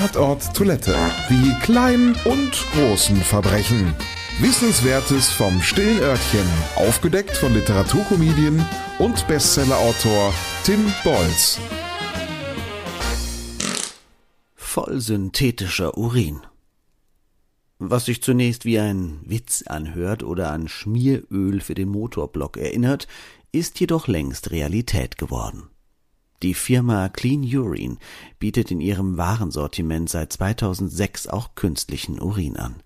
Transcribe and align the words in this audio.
Tatort 0.00 0.56
Toilette. 0.56 0.96
Die 1.28 1.52
kleinen 1.60 2.16
und 2.24 2.52
großen 2.72 3.18
Verbrechen. 3.18 3.94
Wissenswertes 4.40 5.28
vom 5.28 5.60
stillen 5.60 6.00
Örtchen. 6.00 6.46
Aufgedeckt 6.76 7.36
von 7.36 7.52
Literaturkomedien 7.52 8.64
und 8.98 9.28
Bestsellerautor 9.28 10.32
Tim 10.64 10.90
Bolz. 11.04 11.60
Voll 14.54 15.02
synthetischer 15.02 15.98
Urin. 15.98 16.40
Was 17.78 18.06
sich 18.06 18.22
zunächst 18.22 18.64
wie 18.64 18.78
ein 18.78 19.20
Witz 19.26 19.64
anhört 19.66 20.22
oder 20.22 20.50
an 20.50 20.68
Schmieröl 20.68 21.60
für 21.60 21.74
den 21.74 21.90
Motorblock 21.90 22.56
erinnert, 22.56 23.06
ist 23.52 23.78
jedoch 23.80 24.08
längst 24.08 24.50
Realität 24.50 25.18
geworden. 25.18 25.68
Die 26.42 26.54
Firma 26.54 27.10
Clean 27.10 27.42
Urine 27.42 27.98
bietet 28.38 28.70
in 28.70 28.80
ihrem 28.80 29.18
Warensortiment 29.18 30.08
seit 30.08 30.32
2006 30.32 31.26
auch 31.26 31.54
künstlichen 31.54 32.18
Urin 32.18 32.56
an. 32.56 32.76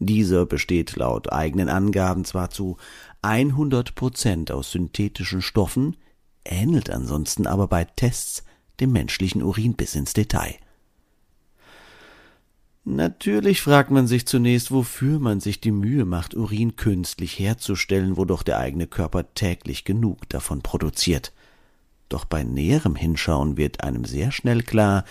Dieser 0.00 0.46
besteht 0.46 0.96
laut 0.96 1.32
eigenen 1.32 1.68
Angaben 1.68 2.24
zwar 2.24 2.50
zu 2.50 2.76
100 3.22 3.94
Prozent 3.94 4.50
aus 4.50 4.72
synthetischen 4.72 5.42
Stoffen, 5.42 5.96
ähnelt 6.44 6.90
ansonsten 6.90 7.46
aber 7.46 7.68
bei 7.68 7.84
Tests 7.84 8.44
dem 8.80 8.92
menschlichen 8.92 9.42
Urin 9.42 9.74
bis 9.74 9.94
ins 9.94 10.12
Detail. 10.12 10.54
Natürlich 12.84 13.60
fragt 13.60 13.90
man 13.90 14.06
sich 14.06 14.26
zunächst, 14.26 14.70
wofür 14.70 15.18
man 15.18 15.40
sich 15.40 15.60
die 15.60 15.72
Mühe 15.72 16.04
macht, 16.04 16.34
Urin 16.34 16.74
künstlich 16.74 17.38
herzustellen, 17.38 18.16
wo 18.16 18.24
doch 18.24 18.42
der 18.42 18.58
eigene 18.58 18.86
Körper 18.86 19.34
täglich 19.34 19.84
genug 19.84 20.28
davon 20.30 20.62
produziert. 20.62 21.32
Doch 22.08 22.24
bei 22.24 22.42
näherem 22.42 22.96
Hinschauen 22.96 23.56
wird 23.56 23.82
einem 23.84 24.04
sehr 24.04 24.32
schnell 24.32 24.62
klar, 24.62 25.04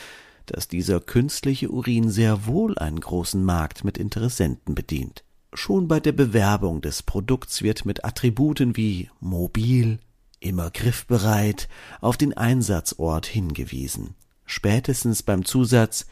dass 0.46 0.68
dieser 0.68 1.00
künstliche 1.00 1.70
Urin 1.70 2.10
sehr 2.10 2.46
wohl 2.46 2.78
einen 2.78 3.00
großen 3.00 3.44
Markt 3.44 3.84
mit 3.84 3.98
Interessenten 3.98 4.76
bedient. 4.76 5.24
Schon 5.54 5.88
bei 5.88 6.00
der 6.00 6.12
Bewerbung 6.12 6.82
des 6.82 7.04
Produkts 7.04 7.62
wird 7.62 7.86
mit 7.86 8.06
Attributen 8.06 8.76
wie 8.76 9.10
mobil, 9.20 10.00
immer 10.40 10.70
griffbereit 10.72 11.68
auf 12.02 12.18
den 12.18 12.36
Einsatzort 12.36 13.26
hingewiesen. 13.26 14.16
Spätestens 14.46 15.24
beim 15.24 15.46
Zusatz 15.46 16.06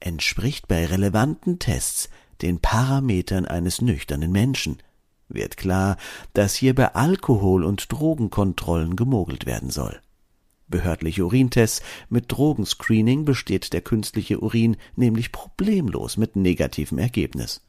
entspricht 0.00 0.68
bei 0.68 0.86
relevanten 0.86 1.58
Tests 1.58 2.08
den 2.42 2.60
Parametern 2.60 3.46
eines 3.46 3.80
nüchternen 3.80 4.32
Menschen, 4.32 4.78
wird 5.28 5.56
klar, 5.56 5.96
dass 6.32 6.54
hier 6.54 6.74
bei 6.74 6.94
Alkohol- 6.94 7.64
und 7.64 7.92
Drogenkontrollen 7.92 8.96
gemogelt 8.96 9.46
werden 9.46 9.70
soll. 9.70 10.00
Behördliche 10.68 11.24
Urintests 11.24 11.82
mit 12.08 12.26
Drogenscreening 12.28 13.24
besteht 13.24 13.72
der 13.72 13.80
künstliche 13.80 14.40
Urin 14.40 14.76
nämlich 14.96 15.32
problemlos 15.32 16.16
mit 16.16 16.36
negativem 16.36 16.98
Ergebnis. 16.98 17.62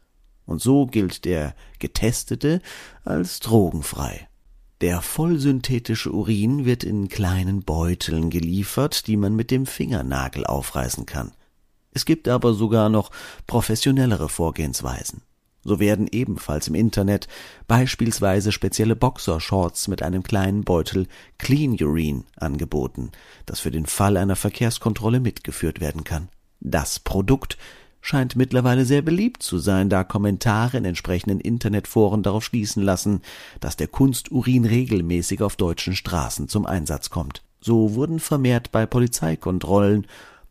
Und 0.45 0.61
so 0.61 0.85
gilt 0.85 1.25
der 1.25 1.55
Getestete 1.79 2.61
als 3.03 3.39
drogenfrei. 3.39 4.27
Der 4.81 5.01
vollsynthetische 5.01 6.11
Urin 6.11 6.65
wird 6.65 6.83
in 6.83 7.09
kleinen 7.09 7.63
Beuteln 7.63 8.29
geliefert, 8.29 9.07
die 9.07 9.17
man 9.17 9.35
mit 9.35 9.51
dem 9.51 9.65
Fingernagel 9.65 10.45
aufreißen 10.45 11.05
kann. 11.05 11.31
Es 11.91 12.05
gibt 12.05 12.27
aber 12.27 12.53
sogar 12.53 12.89
noch 12.89 13.11
professionellere 13.45 14.29
Vorgehensweisen. 14.29 15.21
So 15.63 15.79
werden 15.79 16.07
ebenfalls 16.11 16.67
im 16.67 16.75
Internet 16.75 17.27
beispielsweise 17.67 18.51
spezielle 18.51 18.95
Boxershorts 18.95 19.87
mit 19.87 20.01
einem 20.01 20.23
kleinen 20.23 20.63
Beutel 20.63 21.07
Clean 21.37 21.77
Urine 21.79 22.23
angeboten, 22.37 23.11
das 23.45 23.59
für 23.59 23.71
den 23.71 23.85
Fall 23.85 24.17
einer 24.17 24.35
Verkehrskontrolle 24.35 25.19
mitgeführt 25.19 25.81
werden 25.81 26.03
kann. 26.03 26.29
Das 26.61 26.99
Produkt 26.99 27.57
scheint 28.01 28.35
mittlerweile 28.35 28.85
sehr 28.85 29.01
beliebt 29.01 29.43
zu 29.43 29.59
sein, 29.59 29.89
da 29.89 30.03
Kommentare 30.03 30.77
in 30.77 30.85
entsprechenden 30.85 31.39
Internetforen 31.39 32.23
darauf 32.23 32.45
schließen 32.45 32.81
lassen, 32.81 33.21
dass 33.59 33.75
der 33.75 33.87
Kunsturin 33.87 34.65
regelmäßig 34.65 35.41
auf 35.41 35.55
deutschen 35.55 35.95
Straßen 35.95 36.47
zum 36.47 36.65
Einsatz 36.65 37.09
kommt. 37.09 37.43
So 37.61 37.95
wurden 37.95 38.19
vermehrt 38.19 38.71
bei 38.71 38.85
Polizeikontrollen 38.85 40.07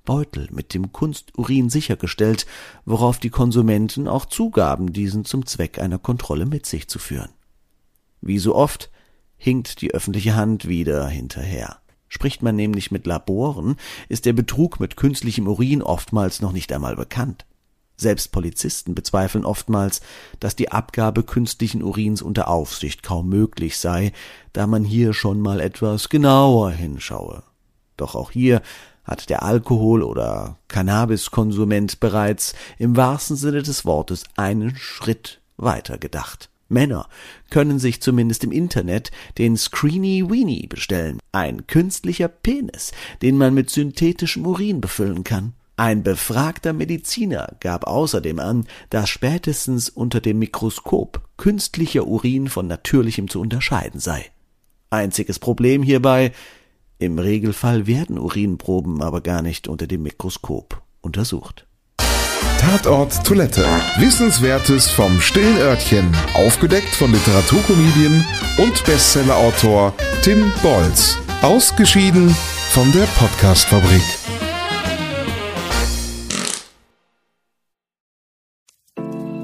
Beutel 0.09 0.49
mit 0.51 0.73
dem 0.73 0.91
Kunsturin 0.91 1.69
sichergestellt, 1.69 2.47
worauf 2.87 3.19
die 3.19 3.29
Konsumenten 3.29 4.09
auch 4.09 4.25
zugaben, 4.25 4.95
diesen 4.95 5.27
zum 5.27 5.45
Zweck 5.45 5.79
einer 5.79 5.99
Kontrolle 5.99 6.47
mit 6.47 6.65
sich 6.65 6.89
zu 6.89 6.99
führen. 6.99 7.29
Wie 8.23 8.39
so 8.39 8.55
oft 8.55 8.91
hinkt 9.37 9.83
die 9.83 9.93
öffentliche 9.93 10.35
Hand 10.35 10.67
wieder 10.67 11.07
hinterher. 11.09 11.77
Spricht 12.09 12.43
man 12.43 12.57
nämlich 12.57 12.91
mit 12.91 13.07
Laboren, 13.07 13.77
ist 14.09 14.25
der 14.25 14.33
Betrug 14.33 14.81
mit 14.81 14.97
künstlichem 14.97 15.47
Urin 15.47 15.83
oftmals 15.83 16.41
noch 16.41 16.53
nicht 16.53 16.73
einmal 16.73 16.97
bekannt. 16.97 17.45
Selbst 17.99 18.33
Polizisten 18.33 18.95
bezweifeln 18.95 19.45
oftmals, 19.45 20.01
dass 20.41 20.57
die 20.57 20.73
Abgabe 20.73 21.23
künstlichen 21.23 21.83
Urins 21.83 22.23
unter 22.23 22.49
Aufsicht 22.49 23.03
kaum 23.03 23.29
möglich 23.29 23.77
sei, 23.77 24.13
da 24.55 24.67
man 24.67 24.85
hier 24.85 25.13
schon 25.13 25.39
mal 25.39 25.61
etwas 25.61 26.09
genauer 26.09 26.71
hinschaue. 26.71 27.43
Doch 27.99 28.15
auch 28.15 28.31
hier 28.31 28.63
hat 29.09 29.31
der 29.31 29.43
Alkohol- 29.43 30.03
oder 30.03 30.59
Cannabiskonsument 30.69 31.99
bereits 31.99 32.55
im 32.79 32.97
wahrsten 32.97 33.37
Sinne 33.37 33.63
des 33.63 33.85
Wortes 33.85 34.25
einen 34.37 34.77
Schritt 34.77 35.41
weiter 35.57 35.99
gedacht. 35.99 36.51
Männer 36.69 37.09
können 37.51 37.79
sich 37.79 38.03
zumindest 38.03 38.45
im 38.45 38.53
Internet 38.53 39.11
den 39.39 39.57
Screeny 39.57 40.29
Weenie 40.29 40.67
bestellen, 40.67 41.19
ein 41.33 41.67
künstlicher 41.67 42.29
Penis, 42.29 42.93
den 43.23 43.39
man 43.39 43.55
mit 43.55 43.71
synthetischem 43.71 44.47
Urin 44.47 44.81
befüllen 44.81 45.25
kann. 45.25 45.55
Ein 45.77 46.03
befragter 46.03 46.73
Mediziner 46.73 47.57
gab 47.61 47.87
außerdem 47.87 48.41
an, 48.41 48.67
dass 48.91 49.09
spätestens 49.09 49.89
unter 49.89 50.21
dem 50.21 50.41
Mikroskop 50.41 51.23
künstlicher 51.37 52.07
Urin 52.07 52.49
von 52.49 52.67
natürlichem 52.67 53.29
zu 53.29 53.41
unterscheiden 53.41 54.01
sei. 54.01 54.27
Einziges 54.91 55.39
Problem 55.39 55.83
hierbei, 55.83 56.33
im 56.99 57.19
Regelfall 57.19 57.87
werden 57.87 58.19
Urinproben 58.19 59.03
aber 59.03 59.21
gar 59.21 59.43
nicht 59.43 59.69
unter 59.69 59.87
dem 59.87 60.03
Mikroskop 60.03 60.83
untersucht. 61.01 61.67
Tatort 62.59 63.25
Toilette. 63.25 63.65
Wissenswertes 63.99 64.91
vom 64.91 65.21
stillen 65.21 65.57
Örtchen. 65.59 66.13
Aufgedeckt 66.35 66.89
von 66.89 67.13
Literaturkomedien 67.13 68.25
und 68.59 68.85
Bestsellerautor 68.85 69.95
Tim 70.23 70.53
Bolz. 70.61 71.19
Ausgeschieden 71.41 72.31
von 72.71 72.91
der 72.91 73.07
Podcastfabrik. 73.17 74.03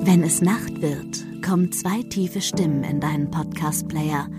Wenn 0.01 0.25
es 0.25 0.43
Nacht 0.43 0.83
wird, 0.83 1.25
kommen 1.45 1.71
zwei 1.71 2.03
tiefe 2.03 2.41
Stimmen 2.41 2.83
in 2.83 3.01
deinen 3.01 3.31
Podcast-Player– 3.31 4.29